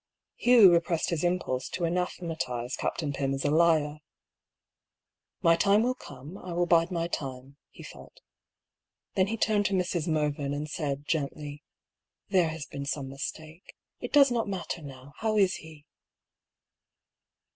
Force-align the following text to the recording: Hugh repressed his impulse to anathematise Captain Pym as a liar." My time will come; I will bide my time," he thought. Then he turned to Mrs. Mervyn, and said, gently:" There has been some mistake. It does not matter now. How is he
Hugh 0.35 0.71
repressed 0.71 1.11
his 1.11 1.23
impulse 1.23 1.69
to 1.69 1.83
anathematise 1.83 2.75
Captain 2.75 3.13
Pym 3.13 3.35
as 3.35 3.45
a 3.45 3.51
liar." 3.51 3.99
My 5.43 5.55
time 5.55 5.83
will 5.83 5.93
come; 5.93 6.39
I 6.39 6.53
will 6.53 6.65
bide 6.65 6.89
my 6.89 7.07
time," 7.07 7.57
he 7.69 7.83
thought. 7.83 8.19
Then 9.13 9.27
he 9.27 9.37
turned 9.37 9.67
to 9.67 9.75
Mrs. 9.75 10.07
Mervyn, 10.07 10.55
and 10.55 10.67
said, 10.67 11.05
gently:" 11.05 11.61
There 12.31 12.49
has 12.49 12.65
been 12.65 12.87
some 12.87 13.09
mistake. 13.09 13.75
It 13.99 14.11
does 14.11 14.31
not 14.31 14.47
matter 14.47 14.81
now. 14.81 15.13
How 15.17 15.37
is 15.37 15.57
he 15.57 15.85